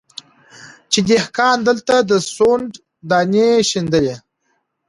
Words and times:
چي 0.91 0.99
دهقان 1.09 1.57
دلته 1.67 1.95
د 2.09 2.11
سونډ 2.33 2.69
دانې 3.09 3.49
شیندلې 3.69 4.15